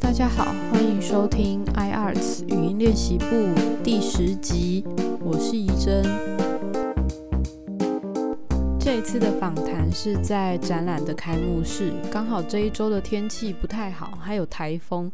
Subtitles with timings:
[0.00, 3.26] 大家好，欢迎收听 iArts 语音练习部
[3.84, 4.82] 第十集，
[5.20, 6.02] 我是怡珍。
[8.80, 15.12] 这一次的访谈是在展览的开幕式，刚好这一周的天气不太好，还有台风，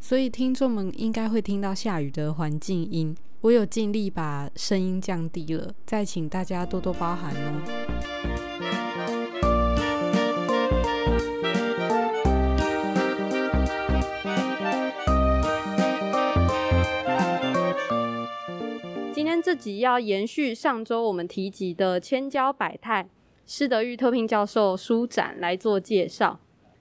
[0.00, 3.14] 所以听众们应该会听到下雨的环境音。
[3.40, 8.27] 我有尽力把声音降低了，再请大家多多包涵哦。
[19.48, 23.08] 这集要延续上周我们提及的千娇百态
[23.46, 26.38] 施德玉特聘教授书展来做介绍。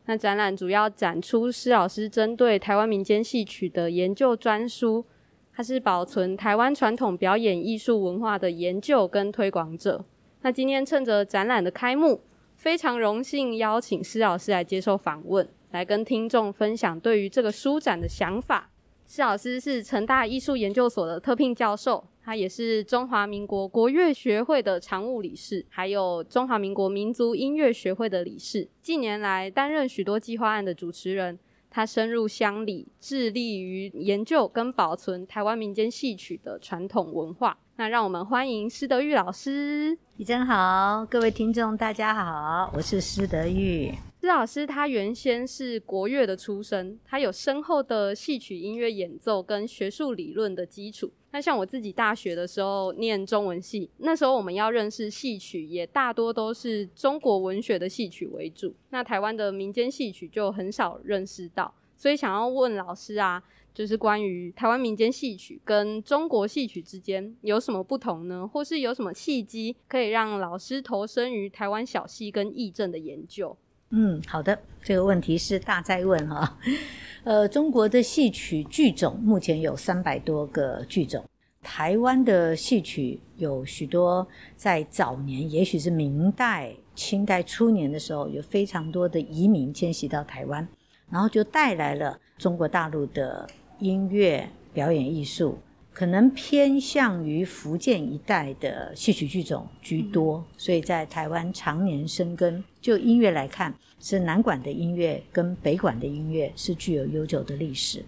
[0.07, 5.05] 那展览主要展出施老师针对台湾民间戏曲的研究专书，
[5.53, 10.03] 他是保存台湾传统表演艺术文化的研究跟推广者。
[10.41, 12.19] 那今天趁着展览的开幕，
[12.57, 18.71] 非常荣幸邀请施老师来接受访问，来跟听众分享对于这个书展的想法。
[19.07, 22.05] 施老师是成大艺术研究所的特聘教授。
[22.21, 28.67] 他也是中华民国国乐学会的常务理事，还有中华民国民族音乐学会的理事。
[28.81, 37.57] 近年来担任许多计划案的主持人，他深入乡里，致力于研究跟保存台湾民间戏曲的传统文化。
[37.77, 39.97] 那让我们欢迎施德玉老师。
[40.17, 43.93] 你真好，各位听众大家好，我是施德玉。
[44.19, 51.11] 施老师他原先是国乐的出身，他有深厚的戏曲音乐演奏跟学术理论的基础。
[51.31, 58.73] 那像我自己大学的时候念中文系，那时候我们要认识戏曲，也大多都是中国文学的戏曲为主。
[58.89, 68.47] 那台湾的民间戏曲就很少认识到，所以想要问老师啊，就是关于台湾民间戏曲跟中国戏曲之间有什么不同呢？
[68.47, 73.55] 或是有什么契机可以让老师投身于台湾小戏跟义政的研究？
[73.89, 76.57] 嗯，好的，这个问题是大在问哈。
[77.23, 81.23] 呃，中国的戏曲剧种目前有三百多个剧种，
[81.61, 90.65] 台湾的戏曲有许多，在早年，也许是明代、清代初年的时候，有非常多的移民迁徙到台湾，
[91.09, 93.47] 然后就带来了中国大陆的
[93.79, 95.57] 音乐表演艺术。
[95.97, 102.63] 可能偏向于福建一带的戏曲剧种居多，所以在台湾常年生根。
[102.79, 108.05] 就音乐来看，是南管的音乐跟北管的音乐是具有悠久的历史。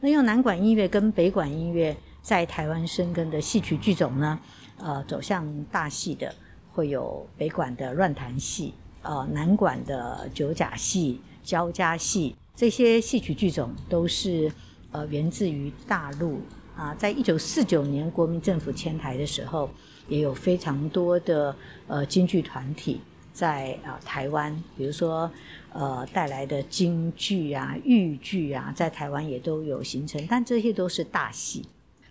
[0.00, 4.40] 那用南管音乐跟北管音乐在台湾生根的戏曲剧种呢？
[4.78, 6.34] 呃，走向大戏的
[6.72, 14.50] 会有北管的乱弹戏，呃，南管的九甲戏、交加戏，这些戏曲剧种都是
[14.90, 16.40] 呃源自于大陆。
[16.80, 19.68] 啊，在一九四九年国民政府迁台的时候，
[20.08, 21.54] 也有非常多的
[21.86, 22.98] 呃京剧团体
[23.34, 25.30] 在啊台湾，比如说
[25.74, 31.66] 呃带来的京剧啊、豫剧啊，在台湾也都有形成，但这些都是大戏。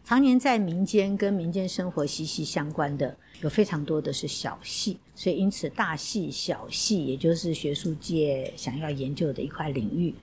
[0.06, 10.13] 常年在民间跟民间生活息息相关的，有非常多的是小戏，所以因此大戏、小戏，也就是学术界想要研究的一块领域。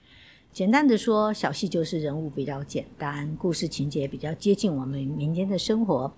[0.57, 6.11] 简单的说，小戏就是人物比较简单，故事情节比较接近我们民间的生活。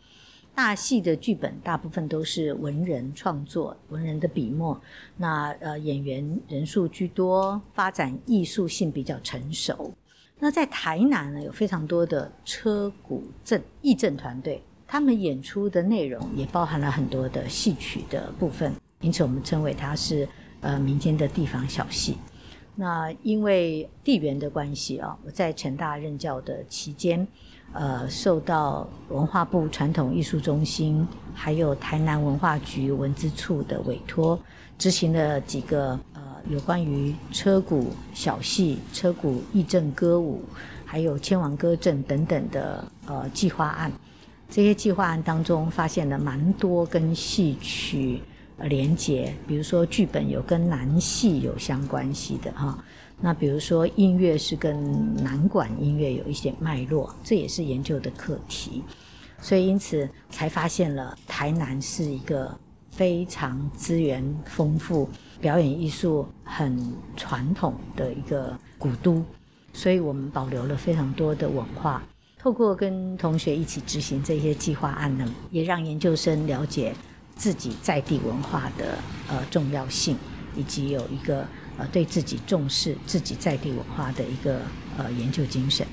[0.54, 4.80] 大戏的剧本大部分都是文人创作，文人的笔墨。
[5.16, 9.92] 那呃，演员人数居多，发展艺术性比较成熟。
[10.38, 20.28] 那在台南呢，有非常多的车鼓阵义阵团队，他们演出的内容也包含了很多的戏曲的部分，因此我们称为它是
[20.60, 22.16] 呃民间的地方小戏。
[22.80, 27.26] 那因为地缘的关系啊，我在成大任教的期间，
[27.72, 34.38] 呃，受到文化部传统艺术中心还有台南文化局文资处的委托，
[34.78, 40.40] 执行了几个呃有关于车鼓小戏、车鼓义阵歌舞，
[40.84, 43.90] 还有千王歌阵等等的呃计划案。
[44.48, 48.22] 这些计划案当中，发现了蛮多跟戏曲。
[48.64, 52.76] 连接，比如说剧本有跟南戏有相关系的哈，
[53.20, 58.82] 那比如说音乐是跟南管音乐有一些脉络，这也是研究的课题，
[59.40, 62.52] 所以因此才发现了台南是一个
[62.90, 65.08] 非常资源丰富、
[65.40, 69.22] 表演艺术很传统的一个古都，
[69.72, 72.02] 所以我们保留了非常多的文化，
[72.36, 76.92] 透过跟同学一起执行这些计划案呢，也让研究生了解。
[77.38, 78.98] 自己在地文化的
[79.30, 80.18] 呃重要性，
[80.56, 81.46] 以及有一个
[81.78, 84.60] 呃对自己重视自己在地文化的一个
[84.98, 85.86] 呃研究精神，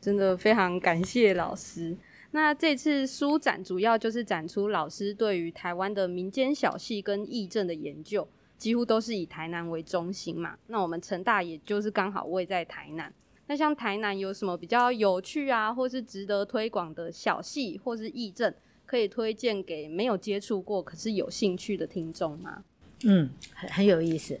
[0.00, 1.96] 真的非常感谢老师。
[2.32, 8.28] 那这次书展主要就是展出老师对于台湾的民间小戏跟义政的研究，
[8.58, 10.58] 几乎都是以台南为中心嘛。
[10.66, 13.10] 那我们成大也就是刚好位在台南。
[13.46, 18.52] 那像台南有什么比较有趣啊，或是值得推广的小戏或是义政，
[18.88, 22.64] 可以推荐给没有接触过可是有兴趣的听众吗？
[23.04, 24.36] 嗯，很很有意思。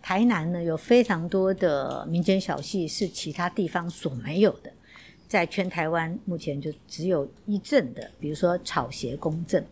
[0.00, 4.72] 台南呢有非常多的民间小戏是其他地方所没有的，
[5.28, 9.62] 在全台湾目前就只有一镇的，比如说草鞋公镇。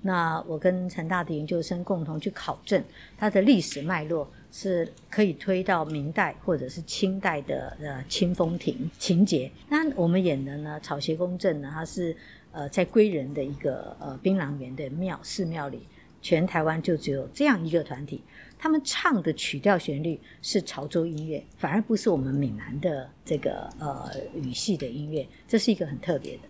[0.00, 2.82] 那我跟陈大的研究生共同去考证
[3.18, 9.50] 它的历史脉络，是可以推到明代或者是清代的呃清风亭情节。
[9.68, 12.16] 那我们演的呢，草鞋公镇呢，它是
[12.56, 15.82] 呃在归仁的一个呃槟榔园的庙寺庙里，
[16.22, 18.22] 全台湾就只有这样一个团体。
[18.58, 26.42] 他们唱的曲调旋律是潮州音乐，反而不是我们闽南的这个呃语系的音乐，这是一个很特别的。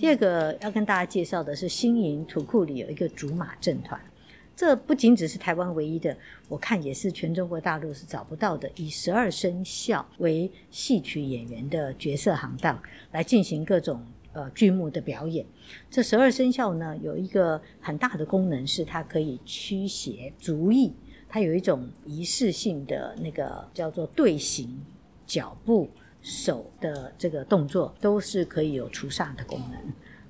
[0.00, 4.00] 第二个要跟大家介绍的是新营土库里有一个竹马镇团，
[4.56, 6.16] 这不仅只是台湾唯一的，
[6.48, 14.02] 我看也是全中国大陆是找不到的，以十二生肖为戏曲演员的角色行当来进行各种
[14.32, 15.44] 呃剧目的表演。
[15.90, 20.92] 这十二生肖呢，有一个很大的功能是它可以驱邪逐疫。
[21.28, 24.78] 它有一种仪式性的那个叫做队形、
[25.26, 25.88] 脚步、
[26.20, 29.80] 手的这个动作，都是可以有除煞的功能。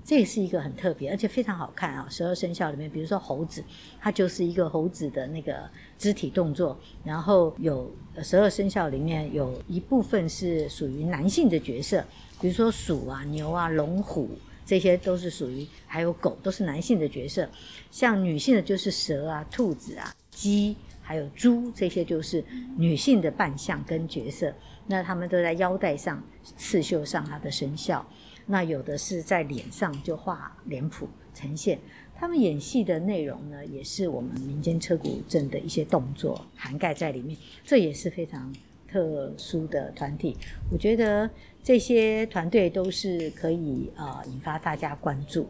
[0.05, 2.07] 这也是一个很特别，而且非常好看啊！
[2.11, 3.63] 十二生肖里面，比如说猴子，
[4.01, 5.69] 它就是一个猴子的那个
[5.99, 6.79] 肢体动作。
[7.05, 7.91] 然后有
[8.23, 12.05] 十二生肖里面有一部分是属于男性的角色，
[12.41, 14.29] 比如说鼠啊、牛啊、龙虎，
[14.67, 17.49] 这些都是属于，还有狗都是男性的角色。
[17.91, 20.77] 像女性的就是蛇啊、兔子啊、鸡。
[21.05, 22.43] 还有猪，这些就是
[22.77, 24.55] 女性的扮相跟角色。
[24.87, 26.23] 那他们都在腰带上
[26.57, 28.07] 刺绣上它的生肖。
[28.47, 31.79] 那有的是在脸上就画脸谱呈现。
[32.15, 37.37] 他们演戏的内容呢，也是我们民间车骨镇的一些动作涵盖在里面。
[37.65, 38.55] 这也是非常
[38.87, 40.37] 特殊的团体。
[40.71, 41.29] 我觉得
[41.63, 45.49] 这些团队都是可以呃引发大家关注，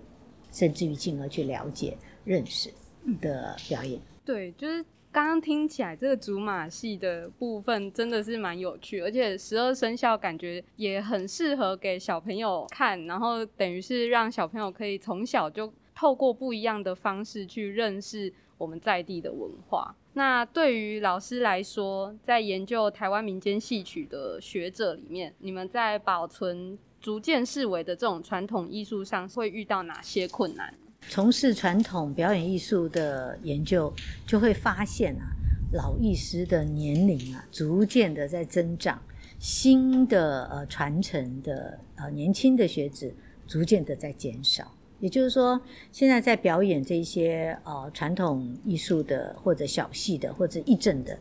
[0.50, 2.73] 甚至于进而去了解、认识
[3.21, 4.00] 的表演。
[4.25, 4.85] 对，就是。
[5.12, 19.94] 刚刚听起来，这个竹马戏的部分真的是蛮有趣，而且十二生肖感觉也很适合给小朋友看，然后等于是让小朋友可以从小就透过不一样的方式去认识我们在地的文化。
[20.14, 30.73] 那对于老师来说，在研究台湾民间戏曲的学者里面，你们在保存逐渐式微的这种传统艺术上，会遇到哪些困难？
[31.08, 33.93] 从事传统表演艺术的研究，
[34.26, 35.28] 就会发现啊，
[35.72, 39.00] 老艺师的年龄啊，逐渐的在增长，
[39.38, 43.14] 新的呃传承的呃年轻的学子
[43.46, 44.72] 逐渐的在减少。
[45.00, 45.60] 也就是说，
[45.90, 51.19] 现在在表演这些呃传统艺术的，或者小戏的，或者义政的，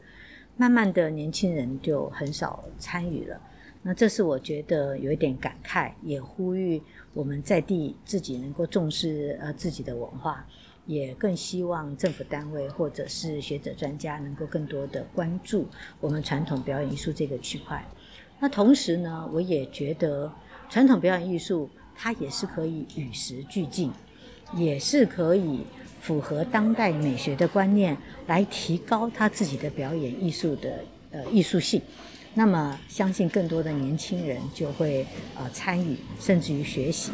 [0.55, 3.41] 慢慢的年轻人就很少参与了。
[3.83, 6.81] 那这是我觉得有一点感慨，也呼吁。
[7.13, 10.45] 我们在地自己能够重视呃自己的文化，
[10.85, 15.67] 也更希望政府单位或者是学者专家能够更多的关注
[15.99, 17.83] 我们传统表演艺术这个区块。
[18.39, 20.31] 那同时呢，我也觉得
[20.69, 23.91] 传统表演艺术它也是可以与时俱进，
[24.55, 25.65] 也是可以
[25.99, 30.79] 符合当代美学的观念，来提高他自己的表演艺术的
[31.11, 31.81] 呃艺术性。
[32.33, 35.05] 那么，相信更多的年轻人就会
[35.37, 37.11] 呃参与，甚至于学习，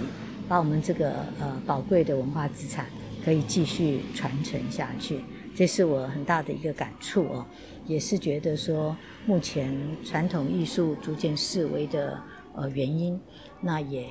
[0.48, 2.86] 把我们这个呃宝贵的文化资产
[3.26, 5.22] 可以继续传承下去。
[5.56, 7.46] 这是我很大的一个感触哦，
[7.88, 8.96] 也是觉得说，
[9.26, 12.22] 目前传统艺术逐渐式微的
[12.54, 13.20] 呃原因，
[13.60, 14.08] 那也。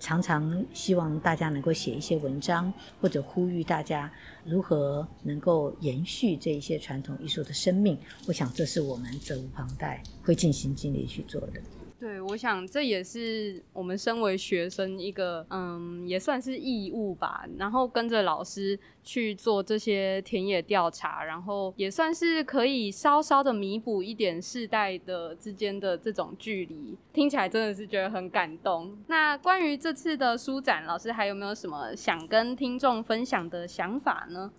[0.00, 4.10] 常常希望大家能够写一些文章，或者呼吁大家
[4.44, 7.96] 如何能够延续这一些传统艺术的生命。
[8.26, 11.60] 我想这是我们责无旁贷，会尽心尽力去做的。
[12.00, 17.44] 对，我想这也是我们身为学生一个，嗯，也算是义务吧。
[17.58, 26.96] 然后跟着老师去做这些田野调查，然后也算是可以稍稍的弥补一点世代的之间的这种距离。
[27.12, 28.96] 听起来真的是觉得很感动。
[29.08, 34.50] 那关于这次的书展，老师还有没有什么想跟听众分享的想法呢？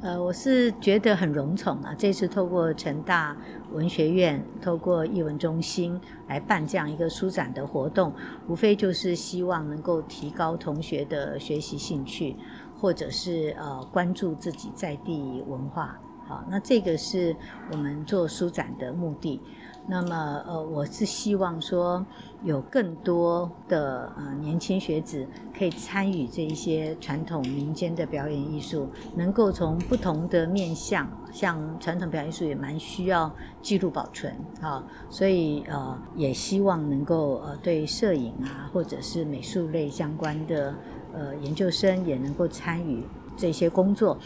[0.00, 1.94] 呃，我是觉得很荣宠啊！
[1.96, 3.36] 这次透过成大
[3.72, 8.12] 文学院、透过艺文中心来办这样一个书展的活动，
[8.48, 12.34] 无非就是希望能够提高同学的学习兴趣，
[12.80, 15.96] 或者是呃关注自己在地文化。
[16.26, 17.36] 好，那这个是
[17.70, 19.40] 我们做书展的目的。
[19.86, 22.04] 那么，呃，我是希望说，
[22.44, 40.72] 有更多的呃年轻学子可以参与这一些传统民间的表演艺术，能够从不同的面向，像传统表演艺术也蛮需要记录保存啊，所以呃，也希望能够呃对摄影啊，或者是美术类相关的
[41.12, 43.02] 呃研究生也能够参与
[43.36, 44.16] 这些工作。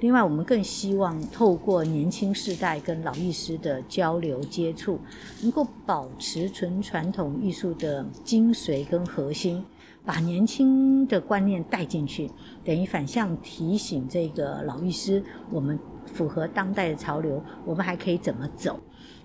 [0.00, 4.98] 另外，我们更希望透过年轻世代跟老艺师的交流接触，
[5.42, 9.62] 能够保持纯传统艺术的精髓跟核心，
[10.02, 12.30] 把年轻的观念带进去，
[12.64, 18.80] 等于反向提醒这个老艺师，我们符合当代的潮流，我们还可以怎么走？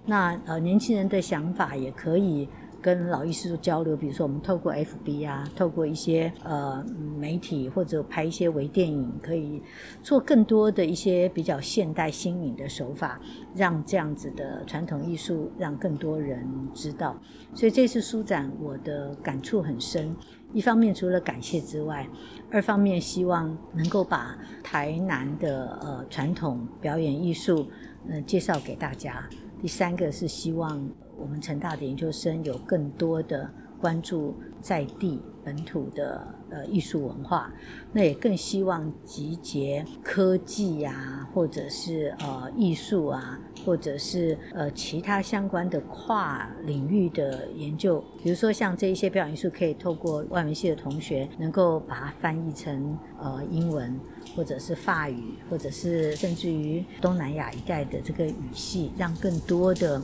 [0.05, 2.49] 那呃，年轻人的想法也可以。
[2.85, 6.85] 跟老艺师做交流，比如说我们透过 FB 啊，透过一些呃
[7.17, 9.59] 媒体或者拍一些微电影，可以
[10.03, 13.19] 做更多的一些比较现代新颖的手法，
[13.55, 17.19] 让这样子的传统艺术让更多人知道。
[17.55, 20.15] 所以这次书展我的感触很深，
[20.53, 22.07] 一方面除了感谢之外，
[22.51, 27.65] 二方面希望能够把台南的呃传统表演艺术
[28.07, 29.27] 呃介绍给大家。
[29.59, 30.87] 第三个是希望。
[31.17, 37.53] 我们成大的研究生有更多的关注在地本土的呃艺术文化，
[37.91, 48.03] 那也更希望集结科技呀，或者是呃艺术啊，或者是呃其他相关的跨领域的研究。
[48.23, 53.99] 比如说像这一些表演艺术，可以透过外文系的同学能够把它翻译成呃英文，
[54.35, 60.01] 或者是法语，或者是甚至于东南亚一带的这个语系，让更多的。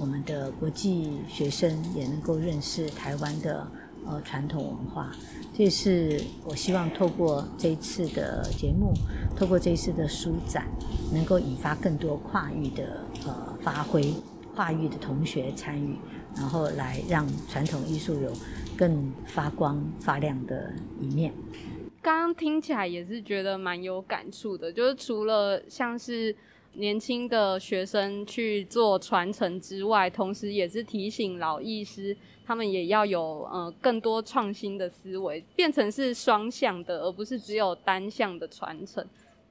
[0.00, 3.66] 我们的国际学生也能够认识台湾的
[4.06, 5.12] 呃传统文化，
[5.52, 8.92] 这是我希望透过这一次的节目，
[9.36, 10.66] 透过这一次的书展，
[11.12, 14.14] 能够引发更多跨域的呃发挥，
[14.54, 15.96] 跨域的同学参与，
[16.36, 18.32] 然后来让传统艺术有
[18.76, 21.32] 更发光发亮的一面。
[22.00, 26.36] 刚刚听起来也是觉得蛮有感触的，就是除了像是。
[26.74, 39.04] 年轻的学生去做传承之外，同时也是提醒老艺师，他们也要有呃更多创新的思维，变成是双向的，而不是只有单向的传承。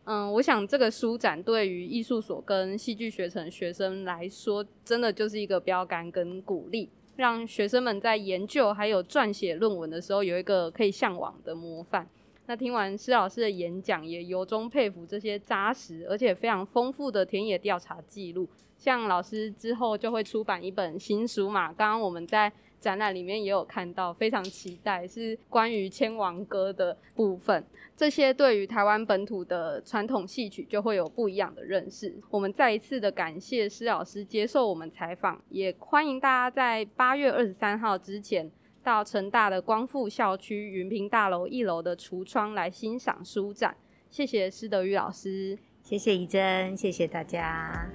[0.06, 12.08] 嗯，我想这个书展对于艺术所跟戏剧学程学生来说，真的就是一个标杆跟鼓励，让学生们在研究还有撰写论文的时候，有一个可以向往的模范。
[12.50, 18.48] 那听完施老师的演讲，也由衷佩服这些扎实而且非常丰富的田野调查记录。
[18.78, 22.50] 像老师之后就会出版一本新书嘛，刚刚我们在
[22.80, 27.62] 展览里面也有看到，非常期待是关于千王歌的部分。
[27.98, 32.16] 这些对于台湾本土的传统戏曲就会有不一样的认识。
[32.30, 38.50] 我们再一次的感谢施老师接受我们采访，也欢迎大家在八月二十三号之前。
[38.88, 43.76] 到成大的光复校区云平大楼一楼的橱窗来欣赏书展。
[44.10, 47.86] 谢谢施德宇老师，谢谢怡珍，谢谢大家。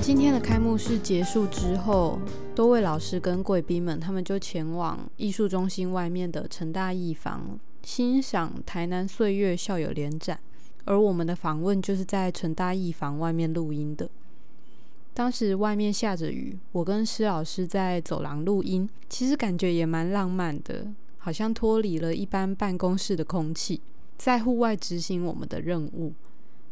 [0.00, 2.18] 今天的开幕式结束之后，
[2.54, 10.40] 多位老师跟贵宾们，他们就前往艺术中心外面的成大艺坊，欣赏台南岁月校友联展。
[10.86, 14.08] 而我们的访问就是在成大艺房外面录音的。
[15.12, 20.86] 当时外面下着雨，我跟施老师在走廊录音，其实感觉也蛮浪漫的，
[21.18, 23.80] 好像脱离了一般办公室的空气，
[24.16, 26.12] 在户外执行我们的任务，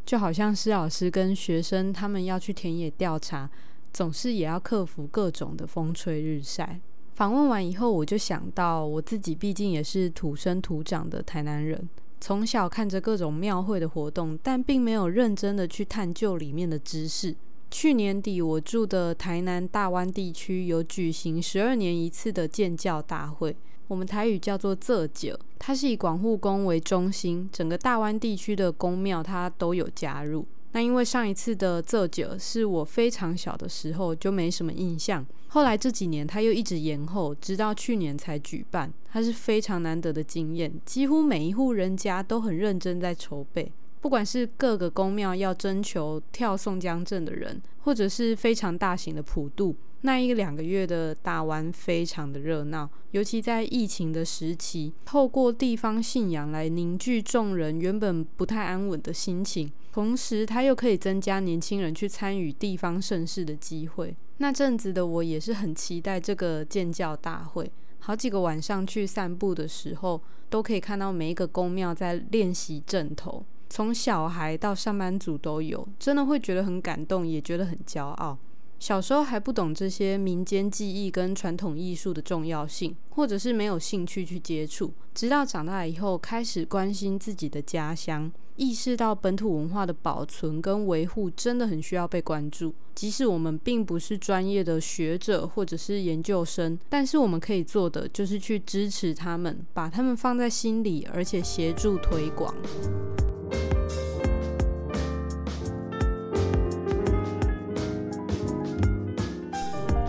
[0.05, 3.51] 就好像施老师跟学生他们要去田野调查，
[3.93, 6.79] 总是也要克服各种的风吹日晒。
[7.15, 11.89] 访问完以后，我就想到我自己毕竟也是土生土长的台南人。
[12.21, 17.35] 从小看着各种庙会的活动，但并没有认真的去探究里面的知识。
[17.71, 23.57] 去年底，我住的台南大湾地区有举行十二年一次的建教大会，
[23.89, 30.47] 我们台语叫做“浙九”，它是以广护宫为中心，整个大湾地区的宫庙它都有加入。
[30.75, 35.25] 那因为上一次的这酒是我非常小的时候，就没什么印象。
[35.47, 38.93] 后来这几年他又一直延后，直到去年才举办。
[39.13, 43.71] 它是非常难得的经验，几乎每一户人家都很认真在筹备。
[44.01, 49.77] 不管是各个宫庙要征求跳宋江镇的人，或者是非常大型的普渡，
[50.07, 52.89] 那一两个月的大湾非常的热闹。
[53.13, 59.73] 尤其在疫情的时期，透过地方信仰来凝聚众人原本不太安稳的心情。
[59.93, 64.15] 同时，它又可以增加年轻人去参与地方盛事的机会。
[64.37, 70.21] 那阵子的我也是很期待这个建教大会，好几个晚上去散步的时候，
[70.51, 78.37] 都可以看到每一个宫庙在练习阵头，从小孩到上班族都有，真的会觉得很感动，也觉得很骄傲。
[78.85, 92.75] 小时候还不懂这些民间技艺跟传统艺术的重要性，或者是没有兴趣去接触，直到长大以后开始关心自己的家乡，意识到本土文化的保存跟维护真的很需要被关注。
[92.95, 102.55] 即使我们并不是专业的学者或者是研究生，但是我们可以做的就是去支持他们，把他们放在心里，而且协助推广。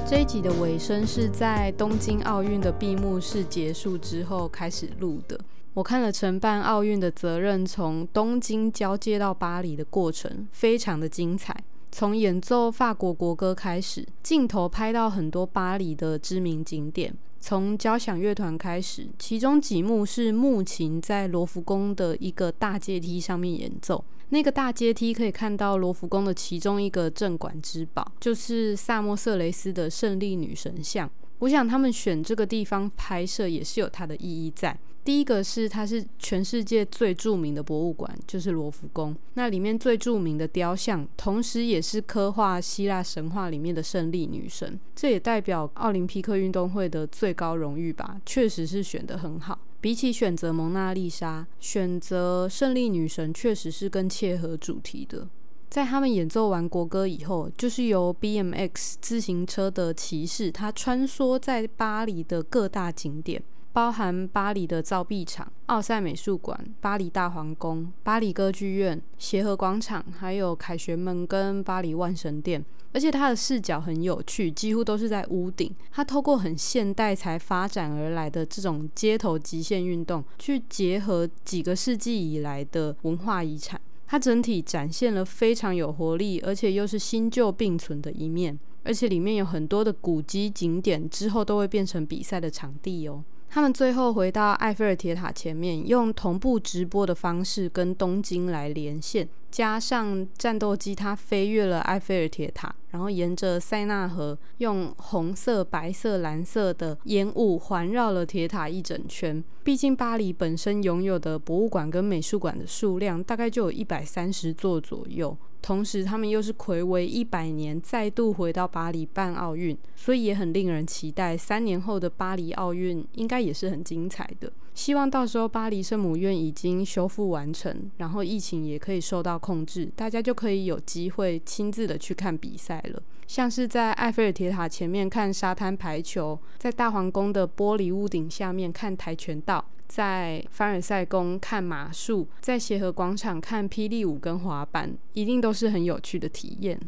[0.07, 5.39] 这一集的尾声是在东京奥运的闭幕式结束之后开始录的。
[5.73, 11.57] 我看了承办奥运的责任从东京交接到巴黎的过程，非常的精彩。
[11.97, 17.15] 从演奏法国国歌开始，镜头拍到很多巴黎的知名景点。
[17.39, 24.03] 从交响乐团开始，其中几幕是木琴在罗浮宫的一个大阶梯上面演奏。
[24.27, 31.09] 那个大阶梯可以看到罗浮宫的其中一个镇馆之宝，就是萨莫瑟雷斯的胜利女神像。
[31.39, 34.77] 我想他们选这个地方拍摄也是有它的意义在。
[35.03, 39.15] 第一个是它是全世界最著名的博物馆，就是罗浮宫。
[39.35, 44.79] 那里面最著名的雕像，同时也是刻画希腊神话里面的胜利女神。
[44.95, 48.19] 这也代表奥林匹克运动会的最高荣誉吧？
[48.25, 49.59] 确实是选得很好。
[49.79, 55.27] 比起选择蒙娜丽莎，选择胜利女神确实是更切合主题的。
[55.69, 63.43] 在他们演奏完国歌以后，就是由 BMX 自行车的骑士，他穿梭在巴黎的各大景点，
[63.73, 72.63] 包含巴黎的造币厂、奥赛美术馆、巴黎大皇宫、巴黎歌剧院、协和广场，还有凯旋门跟巴黎万神殿。
[72.93, 75.69] 而且它的视角很有趣，几乎都是在屋顶。
[75.91, 88.57] 它透过很现代才发展而来的这种街头极限运动，去结合几个世纪以来的文化遗产，它整体展现了非常有活力，而且又是新旧并存的一面。
[88.83, 93.23] 而且里面有很多的古迹景点，之后都会变成比赛的场地哦。
[93.49, 99.27] 他们最后回到埃菲尔铁塔前面，用同步直播的方式跟东京来连线。
[99.55, 109.41] 加上战斗机，它飞越了埃菲尔铁塔，然后沿着塞纳河，用红色、白色、蓝色的烟雾环绕了铁塔一整圈。
[109.63, 121.37] 毕竟巴黎本身拥有的博物馆跟美术馆的数量大概就有一百三十座左右，同时他们又是魁违一百年再度回到巴黎办奥运，所以也很令人期待。
[121.37, 124.51] 三年后的巴黎奥运应该也是很精彩的。
[124.75, 133.03] 希望到时候巴黎圣母院已经修复完成，然后疫情也可以受到控制，大家就可以有机会亲自的去看比赛了。
[133.27, 146.79] 像是在埃菲尔铁塔前面看沙滩排球，在大皇宫的玻璃屋顶下面看跆拳道，在凡尔赛宫看马术，在协和广场看霹雳舞跟滑板，一定都是很有趣的体验。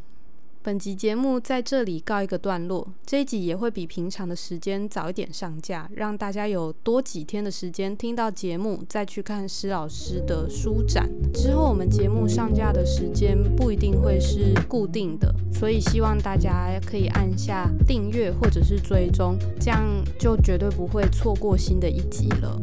[0.67, 11.10] 本集节目在这里告一个段落，这一集也会比平常的时间早一点上架，让大家有多几天的时间听到节目，再去看施老师的书展。
[11.34, 19.82] 之后我们节目上架的时间不一定会是固定的，所以希望大家可以按下订阅或者是追踪，这样
[20.19, 22.62] 就绝对不会错过新的一集了。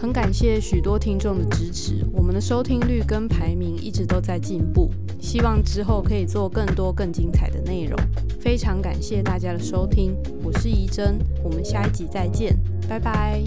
[0.00, 7.94] 很感谢许多听众的支持，我们的收听率跟排名一直都在进步，希望之后可以做更多更精彩的内容。
[8.40, 12.56] 非常感谢大家的收听，我是怡珍，我们下一集再见，
[12.88, 13.42] 拜拜。